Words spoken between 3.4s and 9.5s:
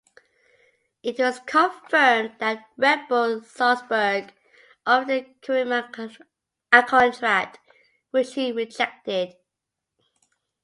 Salzburg offered Karimi a contract, which he rejected.